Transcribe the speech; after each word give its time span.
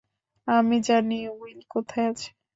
আমি 0.47 0.77
জানি 0.87 1.17
উইল 1.33 1.59
কোথায় 1.73 2.07
আছে। 2.11 2.29